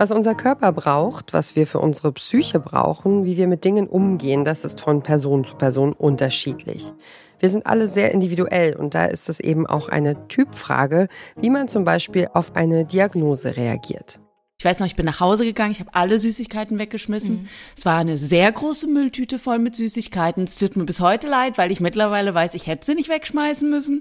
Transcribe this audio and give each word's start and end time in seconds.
Was 0.00 0.12
unser 0.12 0.36
Körper 0.36 0.70
braucht, 0.70 1.32
was 1.32 1.56
wir 1.56 1.66
für 1.66 1.80
unsere 1.80 2.12
Psyche 2.12 2.60
brauchen, 2.60 3.24
wie 3.24 3.36
wir 3.36 3.48
mit 3.48 3.64
Dingen 3.64 3.88
umgehen, 3.88 4.44
das 4.44 4.64
ist 4.64 4.80
von 4.80 5.02
Person 5.02 5.44
zu 5.44 5.56
Person 5.56 5.92
unterschiedlich. 5.92 6.92
Wir 7.40 7.50
sind 7.50 7.66
alle 7.66 7.88
sehr 7.88 8.12
individuell 8.12 8.76
und 8.76 8.94
da 8.94 9.06
ist 9.06 9.28
es 9.28 9.40
eben 9.40 9.66
auch 9.66 9.88
eine 9.88 10.28
Typfrage, 10.28 11.08
wie 11.36 11.50
man 11.50 11.66
zum 11.66 11.84
Beispiel 11.84 12.28
auf 12.32 12.54
eine 12.54 12.84
Diagnose 12.84 13.56
reagiert. 13.56 14.20
Ich 14.60 14.64
weiß 14.64 14.80
noch, 14.80 14.88
ich 14.88 14.96
bin 14.96 15.06
nach 15.06 15.20
Hause 15.20 15.44
gegangen, 15.44 15.70
ich 15.70 15.78
habe 15.78 15.94
alle 15.94 16.18
Süßigkeiten 16.18 16.80
weggeschmissen. 16.80 17.42
Mhm. 17.42 17.48
Es 17.76 17.84
war 17.84 17.96
eine 17.96 18.18
sehr 18.18 18.50
große 18.50 18.88
Mülltüte 18.88 19.38
voll 19.38 19.60
mit 19.60 19.76
Süßigkeiten. 19.76 20.42
Es 20.42 20.56
tut 20.56 20.74
mir 20.76 20.84
bis 20.84 20.98
heute 20.98 21.28
leid, 21.28 21.58
weil 21.58 21.70
ich 21.70 21.78
mittlerweile 21.78 22.34
weiß, 22.34 22.54
ich 22.54 22.66
hätte 22.66 22.84
sie 22.84 22.96
nicht 22.96 23.08
wegschmeißen 23.08 23.70
müssen. 23.70 24.00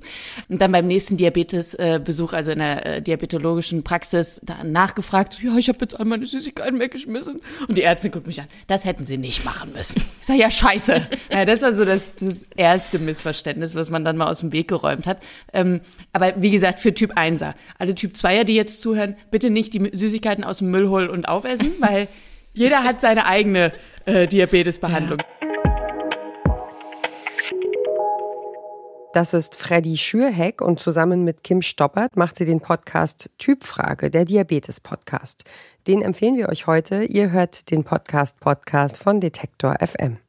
Und 0.50 0.60
dann 0.60 0.71
beim 0.71 0.88
nächsten 0.88 1.16
Diabetesbesuch, 1.16 2.34
also 2.34 2.50
in 2.50 2.57
der 2.57 2.86
äh, 2.88 3.02
diabetologischen 3.04 3.84
Praxis, 3.84 4.42
nachgefragt, 4.64 5.38
ja, 5.43 5.56
ich 5.57 5.70
habe 5.70 5.78
jetzt 5.82 6.00
all 6.00 6.06
meine 6.07 6.25
Süßigkeiten 6.25 6.80
weggeschmissen. 6.80 7.39
Und 7.68 7.78
die 7.78 7.83
Ärztin 7.83 8.10
guckt 8.10 8.25
mich 8.25 8.42
an, 8.42 8.47
das 8.66 8.83
hätten 8.83 9.05
sie 9.05 9.19
nicht 9.19 9.46
machen 9.46 9.74
müssen. 9.74 10.02
Ich 10.21 10.25
sage, 10.25 10.39
ja, 10.39 10.50
scheiße. 10.50 11.08
Ja, 11.30 11.46
das 11.46 11.61
war 11.61 11.74
so 11.74 11.83
das, 11.83 12.16
das 12.16 12.46
erste 12.55 13.00
Missverständnis, 13.00 13.75
was 13.75 13.89
man 13.89 14.05
dann 14.05 14.18
mal 14.18 14.28
aus 14.28 14.39
dem 14.39 14.54
Weg 14.54 14.69
geräumt 14.69 15.05
hat. 15.05 15.21
Ähm, 15.54 15.82
aber 16.14 16.42
wie 16.42 16.50
gesagt, 16.50 16.80
für 16.80 16.94
Typ 16.94 17.16
1er. 17.16 17.54
Alle 17.78 17.94
Typ 17.94 18.14
2er, 18.14 18.46
die 18.46 18.55
jetzt 18.55 18.82
zuhören, 18.82 19.18
bitte 19.30 19.50
nicht 19.50 19.74
die 19.74 19.92
Süßigkeiten 19.94 20.46
aus 20.47 20.60
dem 20.60 20.71
Müll 20.71 20.89
holen 20.89 21.10
und 21.10 21.28
aufessen, 21.28 21.74
weil 21.79 22.07
jeder 22.54 22.83
hat 22.83 23.01
seine 23.01 23.25
eigene 23.25 23.74
äh, 24.05 24.28
Diabetesbehandlung. 24.28 25.21
Das 29.14 29.33
ist 29.33 29.55
Freddy 29.55 29.97
Schürheck 29.97 30.61
und 30.61 30.79
zusammen 30.79 31.24
mit 31.24 31.43
Kim 31.43 31.64
Stoppert 31.64 32.17
macht 32.17 32.36
sie 32.38 32.45
den 32.45 32.61
Podcast 32.61 33.31
Typfrage, 33.39 34.11
der 34.11 34.25
Diabetes-Podcast. 34.25 35.44
Den 35.88 36.03
empfehlen 36.03 36.38
wir 36.38 36.50
euch 36.50 36.67
heute. 36.67 37.03
Ihr 37.03 37.31
hört 37.31 37.72
den 37.72 37.83
Podcast-Podcast 37.83 38.97
von 38.97 39.19
Detektor 39.19 39.75
FM. 39.79 40.27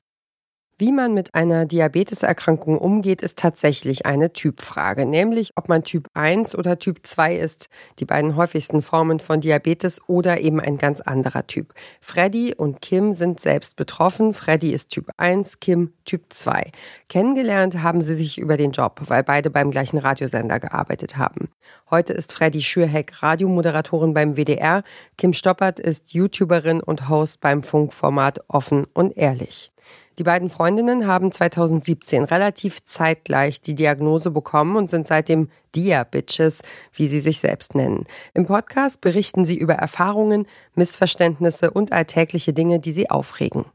Wie 0.80 0.92
man 0.92 1.12
mit 1.12 1.34
einer 1.34 1.66
Diabeteserkrankung 1.66 2.78
umgeht, 2.78 3.20
ist 3.20 3.36
tatsächlich 3.36 4.06
eine 4.06 4.32
Typfrage, 4.32 5.06
nämlich 5.06 5.50
ob 5.56 5.68
man 5.68 5.82
Typ 5.82 6.08
1 6.14 6.54
oder 6.54 6.78
Typ 6.78 7.04
2 7.04 7.34
ist, 7.34 7.68
die 7.98 8.04
beiden 8.04 8.36
häufigsten 8.36 8.80
Formen 8.80 9.18
von 9.18 9.40
Diabetes 9.40 10.00
oder 10.06 10.40
eben 10.40 10.60
ein 10.60 10.78
ganz 10.78 11.00
anderer 11.00 11.48
Typ. 11.48 11.74
Freddy 12.00 12.54
und 12.54 12.80
Kim 12.80 13.12
sind 13.12 13.40
selbst 13.40 13.74
betroffen. 13.74 14.34
Freddy 14.34 14.70
ist 14.72 14.90
Typ 14.90 15.10
1, 15.16 15.58
Kim 15.58 15.94
Typ 16.04 16.26
2. 16.28 16.70
Kennengelernt 17.08 17.82
haben 17.82 18.00
sie 18.00 18.14
sich 18.14 18.38
über 18.38 18.56
den 18.56 18.70
Job, 18.70 19.00
weil 19.06 19.24
beide 19.24 19.50
beim 19.50 19.72
gleichen 19.72 19.98
Radiosender 19.98 20.60
gearbeitet 20.60 21.16
haben. 21.16 21.48
Heute 21.90 22.12
ist 22.12 22.32
Freddy 22.32 22.62
Schürheck 22.62 23.20
Radiomoderatorin 23.20 24.14
beim 24.14 24.36
WDR. 24.36 24.84
Kim 25.16 25.32
Stoppert 25.32 25.80
ist 25.80 26.12
YouTuberin 26.12 26.80
und 26.80 27.08
Host 27.08 27.40
beim 27.40 27.64
Funkformat 27.64 28.44
Offen 28.46 28.86
und 28.94 29.16
Ehrlich. 29.16 29.72
Die 30.18 30.24
beiden 30.24 30.50
Freundinnen 30.50 31.06
haben 31.06 31.30
2017 31.30 32.24
relativ 32.24 32.82
zeitgleich 32.82 33.60
die 33.60 33.76
Diagnose 33.76 34.32
bekommen 34.32 34.74
und 34.74 34.90
sind 34.90 35.06
seitdem 35.06 35.48
Dia-Bitches, 35.76 36.62
wie 36.92 37.06
sie 37.06 37.20
sich 37.20 37.38
selbst 37.38 37.76
nennen. 37.76 38.04
Im 38.34 38.46
Podcast 38.46 39.00
berichten 39.00 39.44
sie 39.44 39.56
über 39.56 39.74
Erfahrungen, 39.74 40.46
Missverständnisse 40.74 41.70
und 41.70 41.92
alltägliche 41.92 42.52
Dinge, 42.52 42.80
die 42.80 42.90
sie 42.90 43.10
aufregen. 43.10 43.66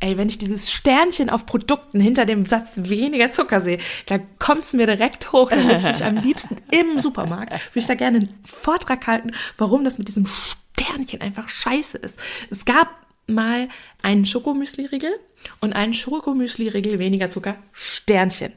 Ey, 0.00 0.16
wenn 0.16 0.28
ich 0.28 0.38
dieses 0.38 0.72
Sternchen 0.72 1.30
auf 1.30 1.46
Produkten 1.46 2.00
hinter 2.00 2.26
dem 2.26 2.46
Satz 2.46 2.74
weniger 2.76 3.30
Zucker 3.30 3.60
sehe, 3.60 3.78
da 4.06 4.18
kommt 4.40 4.62
es 4.62 4.72
mir 4.72 4.86
direkt 4.86 5.30
hoch. 5.30 5.50
Dann 5.50 5.68
würde 5.68 5.92
ich 5.94 6.04
am 6.04 6.16
liebsten 6.22 6.56
im 6.72 6.98
Supermarkt, 6.98 7.52
würde 7.52 7.60
ich 7.78 7.86
da 7.86 7.94
gerne 7.94 8.18
einen 8.18 8.34
Vortrag 8.44 9.06
halten, 9.06 9.32
warum 9.56 9.84
das 9.84 9.98
mit 9.98 10.08
diesem 10.08 10.26
Sternchen 10.26 11.20
einfach 11.20 11.48
scheiße 11.48 11.98
ist. 11.98 12.18
Es 12.50 12.64
gab 12.64 12.88
mal 13.34 13.68
einen 14.02 14.26
Schokomüsli-Riegel 14.26 15.12
und 15.60 15.72
einen 15.72 15.94
Schokomüsli-Riegel 15.94 16.98
weniger 16.98 17.30
Zucker, 17.30 17.56
Sternchen. 17.72 18.52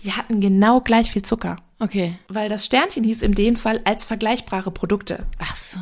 Die 0.00 0.12
hatten 0.12 0.40
genau 0.40 0.80
gleich 0.80 1.10
viel 1.10 1.22
Zucker. 1.22 1.56
Okay. 1.78 2.14
Weil 2.28 2.48
das 2.48 2.66
Sternchen 2.66 3.04
hieß 3.04 3.22
in 3.22 3.32
dem 3.32 3.56
Fall 3.56 3.80
als 3.84 4.04
vergleichbare 4.04 4.70
Produkte. 4.70 5.26
Ach 5.38 5.56
so. 5.56 5.80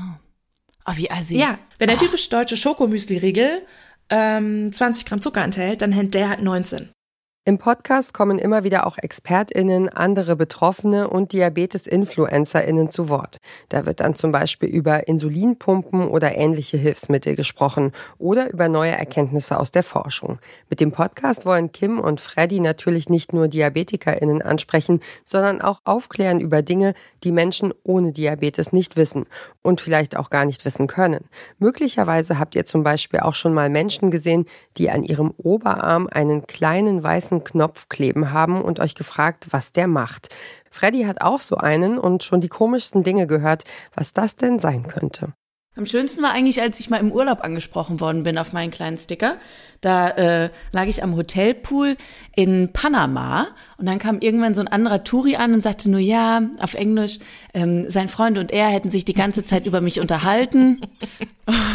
Oh, 0.87 0.93
wie 0.97 1.11
assi. 1.11 1.37
Ja, 1.37 1.59
wenn 1.79 1.89
der 1.89 1.97
oh. 1.97 2.01
typisch 2.01 2.29
deutsche 2.29 2.57
Schokomüsli-Riegel 2.57 3.63
ähm, 4.11 4.73
20 4.73 5.05
Gramm 5.05 5.21
Zucker 5.21 5.43
enthält, 5.43 5.83
dann 5.83 5.93
hält 5.93 6.15
der 6.15 6.31
halt 6.31 6.43
19. 6.43 6.89
Im 7.49 7.57
Podcast 7.57 8.13
kommen 8.13 8.39
immer 8.39 8.63
wieder 8.63 8.87
auch 8.87 8.99
ExpertInnen, 8.99 9.89
andere 9.89 10.37
Betroffene 10.37 11.09
und 11.09 11.33
Diabetes-InfluencerInnen 11.33 12.91
zu 12.91 13.09
Wort. 13.09 13.39
Da 13.71 13.87
wird 13.87 14.01
dann 14.01 14.15
zum 14.15 14.33
Beispiel 14.33 14.69
über 14.69 15.09
Insulinpumpen 15.09 16.09
oder 16.09 16.37
ähnliche 16.37 16.77
Hilfsmittel 16.77 17.37
gesprochen 17.37 17.93
oder 18.19 18.51
über 18.53 18.69
neue 18.69 18.91
Erkenntnisse 18.91 19.59
aus 19.59 19.71
der 19.71 19.83
Forschung. 19.83 20.41
Mit 20.69 20.81
dem 20.81 20.93
Podcast 20.93 21.47
wollen 21.47 21.73
Kim 21.73 22.01
und 22.01 22.21
Freddy 22.21 22.61
natürlich 22.61 23.09
nicht 23.09 23.33
nur 23.33 23.49
DiabetikerInnen 23.49 24.43
ansprechen, 24.43 25.01
sondern 25.25 25.63
auch 25.63 25.81
aufklären 25.85 26.41
über 26.41 26.61
Dinge, 26.61 26.93
die 27.25 27.33
Menschen 27.33 27.73
ohne 27.83 28.13
Diabetes 28.13 28.75
nicht 28.75 28.99
wissen 28.99 29.25
und 29.63 29.81
vielleicht 29.81 30.19
auch 30.19 30.29
gar 30.29 30.45
nicht 30.45 30.67
wissen 30.67 30.87
können. 30.87 31.25
Möglicherweise 31.59 32.39
habt 32.39 32.55
ihr 32.57 32.67
zum 32.67 32.83
Beispiel 32.83 33.21
auch 33.21 33.35
schon 33.35 33.55
mal 33.55 33.71
Menschen 33.71 34.11
gesehen, 34.11 34.45
die 34.77 34.91
an 34.91 35.03
ihrem 35.03 35.33
Oberarm 35.39 36.09
einen 36.13 36.47
kleinen 36.47 37.03
weißen 37.03 37.38
weißen 37.39 37.45
Knopf 37.45 37.89
kleben 37.89 38.33
haben 38.33 38.63
und 38.63 38.81
euch 38.81 38.95
gefragt, 38.95 39.49
was 39.51 39.73
der 39.73 39.87
macht. 39.87 40.35
Freddy 40.71 41.05
hat 41.05 41.21
auch 41.21 41.41
so 41.41 41.57
einen 41.57 41.99
und 41.99 42.23
schon 42.23 42.41
die 42.41 42.49
komischsten 42.49 43.03
Dinge 43.03 43.27
gehört, 43.27 43.65
was 43.95 44.13
das 44.13 44.37
denn 44.37 44.59
sein 44.59 44.87
könnte. 44.87 45.33
Am 45.79 45.87
schönsten 45.87 46.23
war 46.23 46.33
eigentlich, 46.33 46.61
als 46.61 46.81
ich 46.81 46.91
mal 46.91 46.97
im 46.97 47.13
Urlaub 47.13 47.45
angesprochen 47.45 48.01
worden 48.01 48.25
bin 48.25 48.37
auf 48.37 48.53
meinen 48.53 48.73
kleinen 48.73 48.99
Sticker. 48.99 49.37
Da 49.81 50.09
äh, 50.11 50.51
lag 50.73 50.87
ich 50.87 51.05
am 51.05 51.15
Hotelpool 51.15 51.97
in 52.35 52.73
Panama 52.73 53.47
und 53.77 53.87
dann 53.87 54.01
kam 54.01 54.19
irgendwann 54.19 54.55
so 54.55 54.61
ein 54.61 54.67
anderer 54.67 55.05
Touri 55.05 55.37
an 55.37 55.55
und 55.55 55.61
sagte 55.61 55.89
nur 55.89 56.01
ja 56.01 56.43
auf 56.59 56.75
Englisch, 56.75 57.21
ähm, 57.55 57.89
sein 57.89 58.09
Freund 58.09 58.39
und 58.39 58.51
er 58.51 58.67
hätten 58.67 58.91
sich 58.91 59.05
die 59.05 59.15
ganze 59.15 59.45
Zeit 59.45 59.67
über 59.67 59.81
mich 59.81 60.01
unterhalten. 60.01 60.81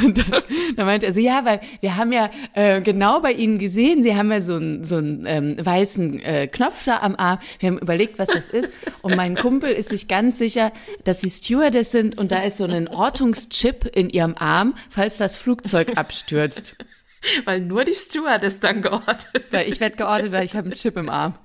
Und 0.03 0.19
dann, 0.19 0.43
dann 0.75 0.85
meinte 0.85 1.07
er 1.07 1.13
so, 1.13 1.19
ja, 1.19 1.45
weil 1.45 1.59
wir 1.79 1.97
haben 1.97 2.11
ja 2.11 2.29
äh, 2.53 2.79
genau 2.81 3.21
bei 3.21 3.31
Ihnen 3.31 3.57
gesehen, 3.57 4.03
Sie 4.03 4.15
haben 4.15 4.31
ja 4.31 4.39
so 4.39 4.55
einen 4.55 4.83
so 4.83 4.97
einen 4.97 5.25
ähm, 5.25 5.55
weißen 5.59 6.19
äh, 6.21 6.47
Knopf 6.47 6.85
da 6.85 6.99
am 6.99 7.15
Arm. 7.15 7.39
Wir 7.57 7.69
haben 7.69 7.79
überlegt, 7.79 8.19
was 8.19 8.27
das 8.27 8.49
ist. 8.49 8.69
Und 9.01 9.15
mein 9.15 9.35
Kumpel 9.35 9.71
ist 9.71 9.89
sich 9.89 10.07
ganz 10.07 10.37
sicher, 10.37 10.71
dass 11.05 11.21
Sie 11.21 11.29
Stewardess 11.31 11.89
sind 11.89 12.19
und 12.19 12.31
da 12.31 12.43
ist 12.43 12.57
so 12.57 12.65
ein 12.65 12.87
Ortungschip 12.87 13.92
in 13.93 14.09
Ihrem 14.09 14.35
Arm, 14.37 14.75
falls 14.89 15.17
das 15.17 15.35
Flugzeug 15.35 15.93
abstürzt. 15.97 16.75
Weil 17.45 17.61
nur 17.61 17.85
die 17.85 17.95
Stewardess 17.95 18.59
dann 18.59 18.81
geortet 18.81 19.45
Weil 19.51 19.69
ich 19.69 19.79
werde 19.79 19.95
geortet, 19.95 20.31
weil 20.31 20.43
ich 20.43 20.55
habe 20.55 20.65
einen 20.65 20.75
Chip 20.75 20.97
im 20.97 21.09
Arm. 21.09 21.35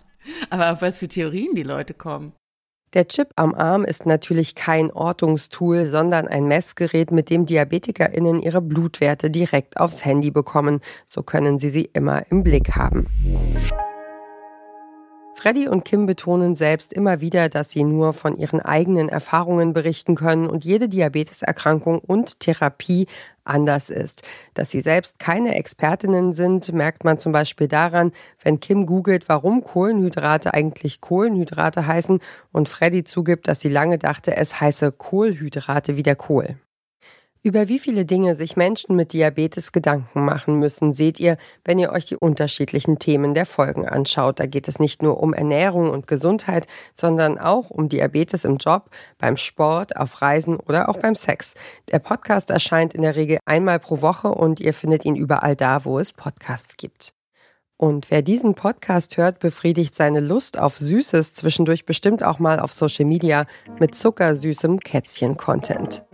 Aber 0.51 0.73
auf 0.73 0.83
was 0.83 0.99
für 0.99 1.09
Theorien 1.09 1.55
die 1.55 1.63
Leute 1.63 1.95
kommen. 1.95 2.33
Der 2.95 3.07
Chip 3.07 3.29
am 3.37 3.55
Arm 3.55 3.85
ist 3.85 4.07
natürlich 4.07 4.55
kein 4.55 4.91
Ortungstool, 4.91 5.85
sondern 5.85 6.27
ein 6.27 6.47
Messgerät, 6.47 7.11
mit 7.11 7.29
dem 7.29 7.45
DiabetikerInnen 7.45 8.41
ihre 8.41 8.63
Blutwerte 8.63 9.31
direkt 9.31 9.77
aufs 9.77 10.07
Handy 10.07 10.31
bekommen. 10.31 10.81
So 11.05 11.23
können 11.23 11.59
sie 11.59 11.69
sie 11.69 11.91
immer 11.93 12.23
im 12.31 12.43
Blick 12.43 12.77
haben. 12.77 13.07
Freddy 15.39 15.69
und 15.69 15.85
Kim 15.85 16.07
betonen 16.07 16.57
selbst 16.57 16.93
immer 16.93 17.21
wieder, 17.21 17.49
dass 17.49 17.71
sie 17.71 17.85
nur 17.85 18.13
von 18.13 18.37
ihren 18.37 18.59
eigenen 18.59 19.09
Erfahrungen 19.09 19.73
berichten 19.73 20.17
können 20.17 20.49
und 20.49 20.65
jede 20.65 20.89
Diabeteserkrankung 20.89 22.01
und 22.01 22.41
Therapie 22.41 23.07
anders 23.45 23.89
ist. 23.89 24.27
Dass 24.55 24.71
sie 24.71 24.81
selbst 24.81 25.21
keine 25.21 25.55
Expertinnen 25.55 26.33
sind, 26.33 26.73
merkt 26.73 27.05
man 27.05 27.21
zum 27.21 27.31
Beispiel 27.31 27.69
daran, 27.69 28.11
wenn 28.43 28.59
Kim 28.59 28.85
googelt, 28.85 29.29
warum 29.29 29.63
Kohlenhydrate 29.63 30.55
eigentlich 30.55 31.01
Kohlenhydrate 31.01 31.87
heißen 31.87 32.19
und 32.51 32.69
Freddy 32.69 33.05
zugibt, 33.05 33.47
dass 33.47 33.61
sie 33.61 33.71
lange 33.71 33.99
dachte, 33.99 34.37
es 34.37 34.61
heiße 34.61 34.91
Kohlhydrate 34.91 35.95
wie 35.95 36.03
der 36.03 36.17
Kohl. 36.17 36.57
Über 37.45 37.69
wie 37.69 37.79
viele 37.79 38.05
Dinge 38.05 38.35
sich 38.35 38.57
Menschen 38.57 38.97
mit 38.97 39.13
Diabetes 39.13 39.71
Gedanken 39.71 40.25
machen 40.25 40.59
müssen, 40.59 40.93
seht 40.93 41.21
ihr, 41.21 41.39
wenn 41.65 41.79
ihr 41.79 41.93
euch 41.93 42.07
die 42.07 42.17
unterschiedlichen 42.17 42.99
Themen 42.99 43.33
der 43.33 43.47
Folgen 43.47 43.87
anschaut. 43.87 44.41
Da 44.41 44.47
geht 44.47 44.67
es 44.67 44.81
nicht 44.81 45.03
nur 45.03 45.23
um 45.23 45.33
Ernährung 45.33 45.91
und 45.91 46.09
Gesundheit, 46.09 46.67
sondern 46.95 47.39
auch 47.39 47.71
um 47.71 47.89
Diabetes 47.89 48.45
im 48.45 48.57
Job, 48.57 48.91
beim 49.19 49.37
Sport, 49.37 49.97
auf 49.97 50.21
Reisen 50.21 50.57
oder 50.57 50.89
auch 50.89 50.97
beim 50.97 51.15
Sex. 51.15 51.55
Der 51.93 52.01
Podcast 52.01 52.51
erscheint 52.51 52.93
in 52.93 53.03
der 53.03 53.15
Regel 53.15 53.39
einmal 53.45 53.79
pro 53.79 54.03
Woche 54.03 54.29
und 54.29 54.59
ihr 54.59 54.75
findet 54.75 55.05
ihn 55.05 55.15
überall 55.15 55.55
da, 55.55 55.85
wo 55.85 56.01
es 56.01 56.13
Podcasts 56.13 56.77
gibt. 56.77 57.15
Und 57.77 58.11
wer 58.11 58.23
diesen 58.23 58.57
Podcast 58.57 59.17
hört, 59.17 59.39
befriedigt 59.39 59.95
seine 59.95 60.19
Lust 60.19 60.59
auf 60.59 60.77
Süßes 60.77 61.35
zwischendurch 61.35 61.87
bestimmt 61.87 62.25
auch 62.25 62.41
mal 62.41 62.59
auf 62.59 62.73
Social 62.73 63.05
Media 63.05 63.47
mit 63.79 63.95
zuckersüßem 63.95 64.81
Kätzchen-Content. 64.81 66.08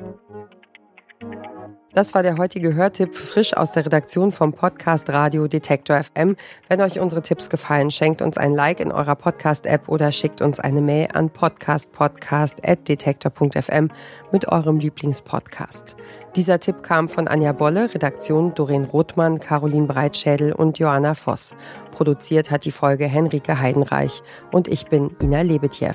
Das 1.94 2.12
war 2.12 2.22
der 2.24 2.36
heutige 2.38 2.74
Hörtipp 2.74 3.14
frisch 3.14 3.56
aus 3.56 3.70
der 3.70 3.86
Redaktion 3.86 4.32
vom 4.32 4.52
Podcast 4.52 5.10
Radio 5.10 5.46
Detektor 5.46 6.02
FM. 6.02 6.34
Wenn 6.68 6.80
euch 6.80 6.98
unsere 6.98 7.22
Tipps 7.22 7.48
gefallen, 7.48 7.92
schenkt 7.92 8.20
uns 8.20 8.36
ein 8.36 8.52
Like 8.52 8.80
in 8.80 8.90
eurer 8.90 9.14
Podcast-App 9.14 9.88
oder 9.88 10.10
schickt 10.10 10.42
uns 10.42 10.58
eine 10.58 10.80
Mail 10.80 11.10
an 11.14 11.30
podcastpodcast.detektor.fm 11.30 13.90
mit 14.32 14.48
eurem 14.48 14.80
Lieblingspodcast. 14.80 15.94
Dieser 16.34 16.58
Tipp 16.58 16.82
kam 16.82 17.08
von 17.08 17.28
Anja 17.28 17.52
Bolle, 17.52 17.94
Redaktion 17.94 18.52
Doreen 18.54 18.86
Rothmann, 18.86 19.38
Caroline 19.38 19.86
Breitschädel 19.86 20.52
und 20.52 20.80
Joanna 20.80 21.14
Voss. 21.14 21.54
Produziert 21.92 22.50
hat 22.50 22.64
die 22.64 22.72
Folge 22.72 23.06
Henrike 23.06 23.60
Heidenreich 23.60 24.20
und 24.50 24.66
ich 24.66 24.86
bin 24.86 25.14
Ina 25.22 25.42
Lebetjew. 25.42 25.94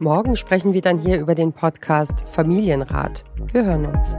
Morgen 0.00 0.34
sprechen 0.34 0.72
wir 0.72 0.82
dann 0.82 0.98
hier 0.98 1.20
über 1.20 1.36
den 1.36 1.52
Podcast 1.52 2.28
Familienrat. 2.28 3.22
Wir 3.52 3.64
hören 3.64 3.86
uns. 3.86 4.18